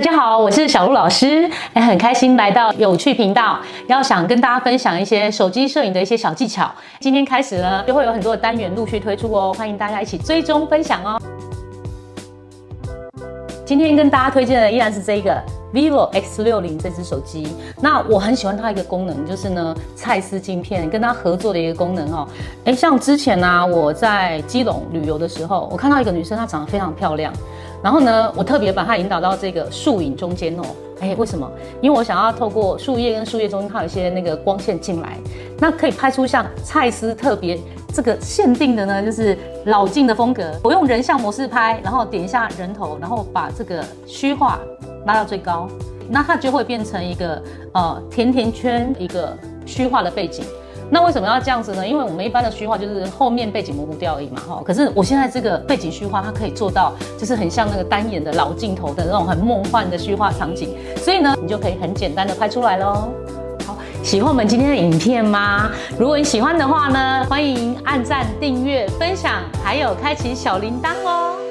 [0.00, 6.72] 大家好，我是小鹿老师，哎，很开心来到有趣频道，要想跟大家分享一些手机摄影的一些小技巧。
[6.98, 11.20] 今天开始呢，就会有很多的单元陆续推出哦，欢迎大家一起追踪分享哦。
[13.66, 15.38] 今天跟大家推荐的依然是这个
[15.70, 17.54] vivo X60 这支手机。
[17.82, 22.26] 那我很喜欢它一个功能，就是呢，蔡司晶片跟它合作的一个功能哦。
[22.64, 27.30] 哎，像之前呢、啊，我在基隆旅游的时候，我看到一个女生，她长得非常漂亮。
[27.82, 30.62] 然后呢，我特别把它引导到这个树影中间哦。
[31.00, 31.50] 哎，为什么？
[31.80, 35.16] 因为我想要透过树叶跟树叶中间，它有一些那个光线进来，
[35.58, 37.58] 那可以拍出像蔡司特别
[37.94, 40.52] 这个限定的呢，就是老镜的风格。
[40.62, 44.60] 我用人像模式拍，然后点一下人头，然后把这个虚化
[45.06, 45.66] 拉到最高，
[46.10, 49.34] 那它就会变成一个呃甜甜圈，一个
[49.66, 50.44] 虚化的背景。
[50.92, 51.86] 那为什么要这样子呢？
[51.86, 54.60] 因为我们一般的虚化就是后面背景模糊掉而已嘛，哈。
[54.66, 63.08] 可是我现在这个背景虚化，它可以做到，就是很像那个单眼的老镜头的那种很梦幻的虚化场景，所以呢，你就可以很简单的拍出来喽。
[63.64, 65.70] 好，喜欢我们今天的影片吗？
[65.96, 71.49] 如果你喜欢的话呢，欢迎按赞、订阅、分享，还有开启小铃铛哦。